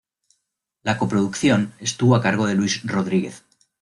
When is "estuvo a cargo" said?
1.79-2.47